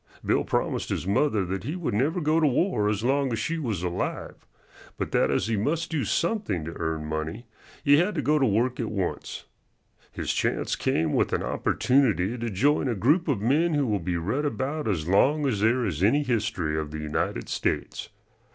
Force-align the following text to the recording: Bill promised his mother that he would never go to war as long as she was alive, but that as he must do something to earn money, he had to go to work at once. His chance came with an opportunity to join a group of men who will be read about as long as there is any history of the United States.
Bill 0.25 0.43
promised 0.43 0.89
his 0.89 1.05
mother 1.05 1.45
that 1.45 1.63
he 1.63 1.75
would 1.75 1.93
never 1.93 2.19
go 2.21 2.39
to 2.39 2.47
war 2.47 2.89
as 2.89 3.03
long 3.03 3.31
as 3.31 3.37
she 3.37 3.59
was 3.59 3.83
alive, 3.83 4.47
but 4.97 5.11
that 5.11 5.29
as 5.29 5.45
he 5.45 5.55
must 5.55 5.91
do 5.91 6.03
something 6.05 6.65
to 6.65 6.73
earn 6.77 7.05
money, 7.05 7.45
he 7.83 7.97
had 7.97 8.15
to 8.15 8.21
go 8.23 8.39
to 8.39 8.45
work 8.47 8.79
at 8.79 8.89
once. 8.89 9.45
His 10.11 10.33
chance 10.33 10.75
came 10.75 11.13
with 11.13 11.33
an 11.33 11.43
opportunity 11.43 12.35
to 12.35 12.49
join 12.49 12.87
a 12.87 12.95
group 12.95 13.27
of 13.27 13.41
men 13.41 13.75
who 13.75 13.85
will 13.85 13.99
be 13.99 14.17
read 14.17 14.43
about 14.43 14.87
as 14.87 15.07
long 15.07 15.45
as 15.45 15.59
there 15.59 15.85
is 15.85 16.01
any 16.01 16.23
history 16.23 16.75
of 16.75 16.89
the 16.89 16.97
United 16.97 17.47
States. 17.47 18.09